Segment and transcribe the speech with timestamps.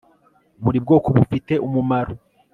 [0.63, 2.13] buri bwoko bufite umumaro